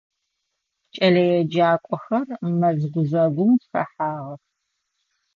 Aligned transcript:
КӀэлэеджакӀохэр 0.93 2.27
мэз 2.59 2.79
гузэгум 2.93 3.51
хэхьагъэх. 3.69 4.41